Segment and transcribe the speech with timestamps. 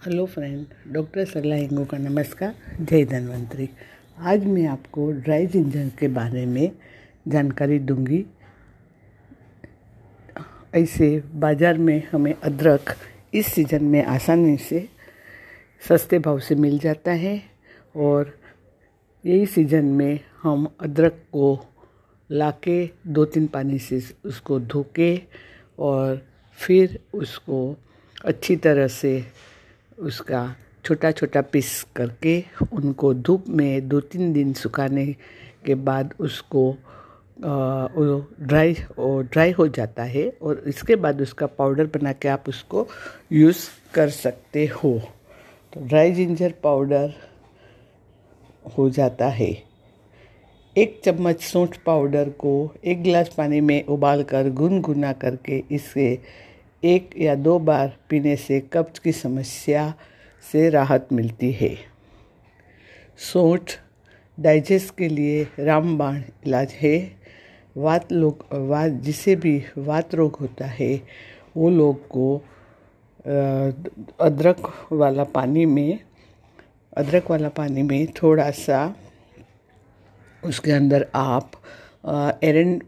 [0.00, 3.68] Hello friend, doctor Sarla Hingu का नमस्कार, जय धन्वंतरी।
[4.22, 6.70] आज मैं आपको ड्राई जिंजर के बारे में
[7.28, 8.24] जानकारी दूँगी।
[10.74, 12.94] ऐसे बाज़ार में हमें अदरक
[13.34, 14.86] इस सीज़न में आसानी से
[15.82, 17.40] सस्ते भाव से मिल जाता है
[17.96, 18.32] और
[19.24, 21.58] यही सीज़न में हम अदरक को
[22.30, 22.78] लाके
[23.08, 25.10] दो तीन पानी से उसको धो के
[25.78, 26.22] और
[26.58, 27.76] फिर उसको
[28.24, 29.22] अच्छी तरह से
[29.98, 35.06] उसका छोटा छोटा पीस करके उनको धूप में दो तीन दिन सुखाने
[35.66, 36.76] के बाद उसको
[37.40, 42.86] ड्राई ड्राई हो जाता है और इसके बाद उसका पाउडर बना के आप उसको
[43.32, 44.98] यूज़ कर सकते हो।
[45.72, 47.12] तो ड्राई जिंजर पाउडर
[48.78, 49.50] हो जाता है।
[50.76, 52.52] एक चम्मच सौंठ पाउडर को
[52.84, 56.18] एक गिलास पानी में उबाल कर गुनगुना करके इसे
[56.82, 59.92] एक या दो बार पीने से कब्ज की समस्या
[60.44, 61.74] से राहत मिलती है।
[63.18, 63.72] सोंठ
[64.38, 66.98] डाइजेस्ट के लिए रामबाण इलाज है।
[67.76, 70.94] वात लोग, वात, जिसे भी वात रोग होता है,
[71.56, 72.36] वो लोग को
[74.20, 75.98] अदरक वाला पानी में,
[76.96, 78.94] अदरक वाला पानी में थोड़ा सा
[80.42, 81.52] उसके अंदर आप
[82.44, 82.78] एरन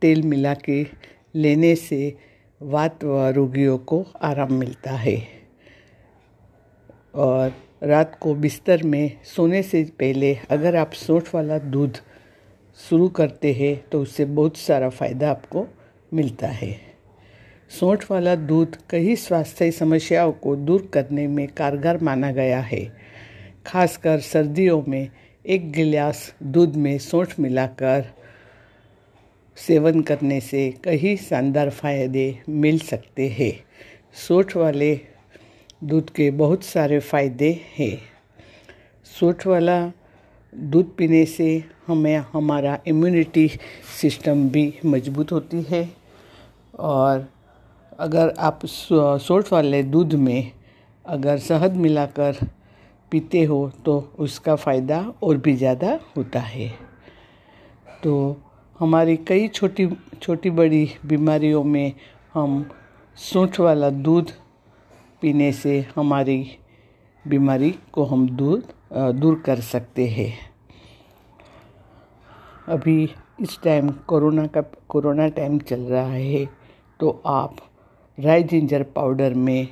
[0.00, 0.86] तेल मिला के
[1.34, 2.16] लेने से
[2.60, 5.16] वात व रोगियों को आराम मिलता है।
[7.14, 11.98] और रात को बिस्तर में सोने से पहले अगर आप सोठ वाला दूध
[12.78, 15.66] शुरू करते हैं तो उससे बहुत सारा फ़ायदा आपको
[16.12, 16.74] मिलता है।
[17.70, 22.84] सौंठ वाला दूध कई स्वास्थ्य समस्याओं को दूर करने में कारगर माना गया है।
[23.66, 25.10] खासकर सर्दियों में
[25.44, 28.04] एक गिलास दूध में सौंठ मिलाकर
[29.58, 33.52] सेवन करने से कई शानदार फ़ायदे मिल सकते हैं।
[34.18, 34.94] सोठ वाले
[35.84, 37.96] दूध के बहुत सारे फ़ायदे हैं।
[39.06, 39.80] सोठ वाला
[40.52, 43.48] दूध पीने से हमें, हमारा इम्यूनिटी
[44.00, 45.88] सिस्टम भी मज़बूत होती है।
[46.74, 47.26] और
[47.98, 50.52] अगर आप सोठ वाले दूध में
[51.04, 52.46] अगर शहद मिलाकर
[53.12, 56.68] पीते हो तो उसका फ़ायदा और भी ज़्यादा होता है।
[58.04, 58.42] तो
[58.80, 59.88] हमारी कई छोटी
[60.22, 61.92] छोटी बड़ी बीमारियों में
[62.34, 62.70] हम
[63.16, 64.30] सूंठ वाला दूध
[65.20, 66.58] पीने से हमारी
[67.24, 68.62] बीमारी को हम दूर
[69.12, 70.32] दूर कर सकते हैं।
[72.68, 73.02] अभी
[73.40, 76.44] इस टाइम कोरोना का, कोरोना टाइम चल रहा है
[77.00, 77.56] तो आप
[78.18, 79.68] ड्राई जिंजर पाउडर में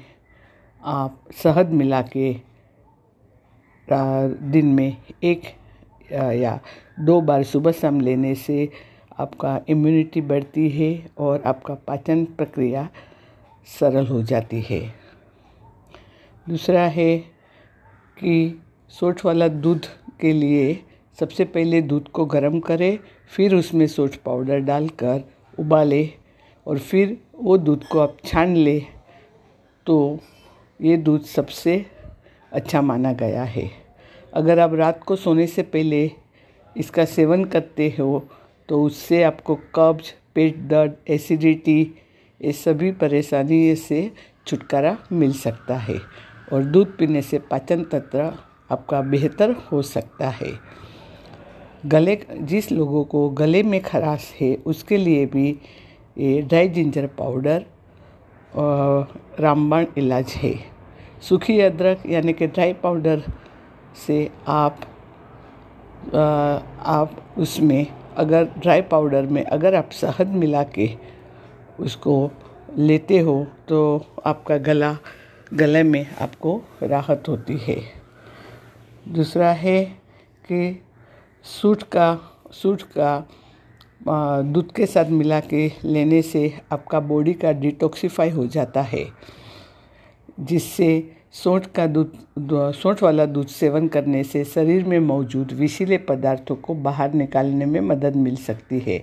[0.84, 2.32] आप शहद मिला के
[3.88, 5.42] दिन में एक
[6.10, 6.58] या
[7.00, 8.68] दो बार सुबह शाम लेने से
[9.18, 12.88] आपका इम्यूनिटी बढ़ती है और आपका पाचन प्रक्रिया
[13.80, 14.80] सरल हो जाती है।
[16.46, 17.16] दूसरा है
[18.16, 19.86] कि सोच वाला दूध
[20.20, 20.84] के लिए
[21.18, 22.98] सबसे पहले दूध को गर्म करें,
[23.32, 25.22] फिर उसमें सोच पाउडर डालकर
[25.58, 26.08] उबाले
[26.66, 28.78] और फिर वो दूध को आप छान ले
[29.86, 30.18] तो
[30.80, 31.84] ये दूध सबसे
[32.52, 33.70] अच्छा माना गया है।
[34.32, 36.10] अगर आप रात को सोने से पहले
[36.76, 38.22] इसका सेवन करते हो
[38.68, 41.80] तो उससे आपको कब्ज पेट दर्द एसिडिटी
[42.40, 44.10] ये सभी परेशानी से
[44.46, 45.98] छुटकारा मिल सकता है।
[46.52, 48.32] और दूध पीने से पाचन तंत्र
[48.70, 50.52] आपका बेहतर हो सकता है।
[51.86, 55.48] गले जिस लोगों को गले में खराश है उसके लिए भी
[56.18, 57.64] ये ड्राई जिंजर पाउडर
[59.40, 60.54] रामबाण इलाज है।
[61.22, 63.22] सूखी अदरक यानी कि ड्राई पाउडर
[64.06, 64.80] से आप
[66.06, 70.90] आ, आप उसमें अगर ड्राई पाउडर में अगर आप शहद मिला के
[71.80, 72.30] उसको
[72.78, 73.80] लेते हो तो
[74.26, 74.96] आपका गला,
[75.54, 77.76] गले में आपको राहत होती है।
[79.08, 79.82] दूसरा है
[80.44, 80.82] कि
[81.44, 82.18] सूट का
[82.52, 83.28] सूट का
[84.44, 89.06] दूध के साथ मिला के लेने से आपका बॉडी का डिटॉक्सीफाई हो जाता है,
[90.40, 90.88] जिससे
[91.36, 92.12] सौंठ का दूध
[92.74, 97.80] सौंठ वाला दूध सेवन करने से शरीर में मौजूद विशीले पदार्थों को बाहर निकालने में
[97.82, 99.02] मदद मिल सकती है।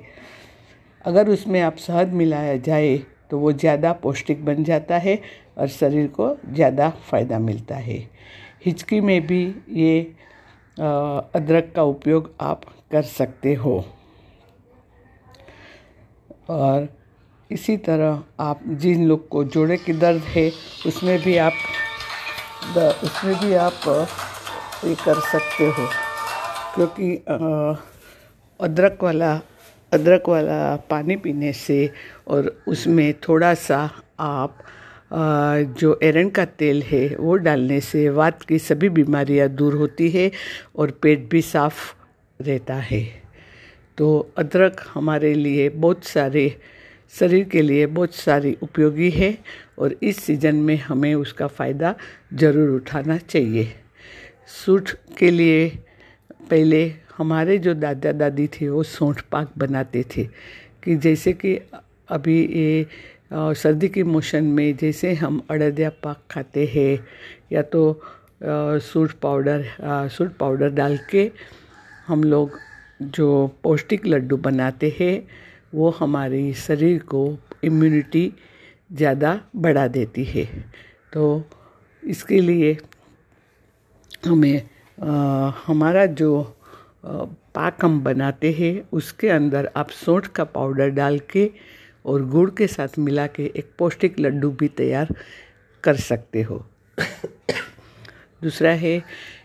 [1.05, 2.97] अगर उसमें आप शहद मिलाया जाए
[3.29, 5.19] तो वो ज़्यादा पौष्टिक बन जाता है
[5.57, 7.97] और शरीर को ज़्यादा फ़ायदा मिलता है।
[8.65, 10.01] हिचकी में भी ये
[10.77, 13.83] अदरक का उपयोग आप कर सकते हो।
[16.49, 16.87] और
[17.49, 20.49] इसी तरह आप जिन लोग को जोड़े की दर्द है,
[20.87, 21.53] उसमें भी आप
[23.03, 24.07] उसमें भी आप
[24.85, 25.87] ये कर सकते हो।
[26.75, 27.15] क्योंकि
[28.59, 29.33] अदरक वाला
[29.91, 31.89] अदरक वाला पानी पीने से
[32.27, 33.89] और उसमें थोड़ा सा
[34.19, 34.57] आप
[35.79, 40.31] जो एरन का तेल है, वो डालने से वात की सभी बीमारियाँ दूर होती है
[40.75, 41.93] और पेट भी साफ़
[42.39, 43.03] रहता है।
[43.97, 44.07] तो
[44.37, 46.45] अदरक हमारे लिए बहुत सारे
[47.19, 49.37] शरीर के लिए बहुत सारी उपयोगी है
[49.79, 51.95] और इस सीज़न में हमें उसका फ़ायदा
[52.33, 53.73] ज़रूर उठाना चाहिए।
[54.65, 55.67] सूट के लिए
[56.49, 56.83] पहले
[57.17, 60.23] हमारे जो दादा दादी थे, वो सौंठ पाक बनाते थे
[60.83, 61.55] कि जैसे कि
[62.09, 62.85] अभी ये
[63.33, 66.99] सर्दी के मौसम में जैसे हम अड़दिया पाक खाते हैं
[67.51, 68.01] या तो
[68.43, 69.65] सूट पाउडर
[70.11, 71.31] सूट पाउडर डाल के
[72.07, 72.59] हम लोग
[73.01, 73.29] जो
[73.63, 75.15] पौष्टिक लड्डू बनाते हैं
[75.73, 77.25] वो हमारे शरीर को
[77.63, 78.31] इम्यूनिटी
[78.91, 80.45] ज़्यादा बढ़ा देती है।
[81.13, 81.43] तो
[82.03, 82.77] इसके लिए
[84.27, 84.61] हमें
[84.97, 86.41] आ, हमारा जो
[87.05, 91.49] पाक हम बनाते हैं उसके अंदर आप सौंठ का पाउडर डाल के
[92.05, 95.13] और गुड़ के साथ मिला के एक पौष्टिक लड्डू भी तैयार
[95.83, 96.65] कर सकते हो।
[98.41, 98.99] दूसरा है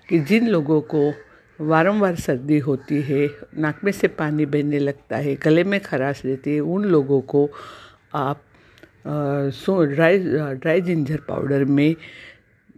[0.09, 1.11] कि जिन लोगों को
[1.60, 3.28] वारंवार सर्दी होती है,
[3.58, 7.49] नाक में से पानी बहने लगता है, गले में खराश रहती है, उन लोगों को
[8.14, 8.43] आप
[9.06, 10.19] so, dry
[10.55, 11.94] dry ginger powder में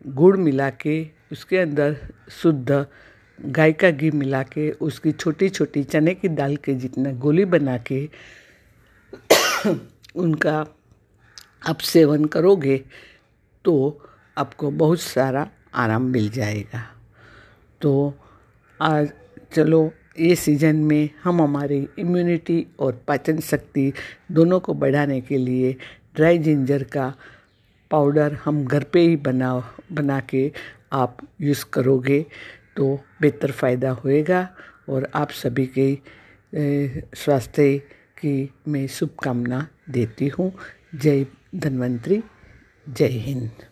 [0.07, 1.97] गुड़ मिला के उसके अंदर
[2.31, 2.87] शुद्ध
[3.41, 7.77] गाय का घी मिला के उसकी छोटी छोटी चने की दाल के जितना गोली बना
[7.91, 8.09] के
[10.17, 10.59] उनका
[11.69, 12.77] आप सेवन करोगे
[13.65, 13.75] तो
[14.39, 16.83] आपको बहुत सारा आराम मिल जाएगा।
[17.81, 18.15] तो
[18.83, 19.09] आज
[19.53, 23.93] चलो, ये सीज़न में हम हमारी इम्यूनिटी और पाचन शक्ति
[24.33, 25.73] दोनों को बढ़ाने के लिए
[26.17, 27.13] ड्राई जिंजर का
[27.91, 29.53] पाउडर हम घर पे ही बना
[29.93, 30.51] बना के
[30.93, 32.25] आप यूज़ करोगे
[32.77, 34.49] तो बेहतर फ़ायदा होएगा
[34.89, 35.95] और आप सभी के
[37.17, 37.79] स्वास्थ्य
[38.19, 38.35] की
[38.69, 40.53] मैं शुभकामना देती हूँ।
[40.95, 42.23] जय धन्वंतरी,
[42.89, 43.70] जय हिंद।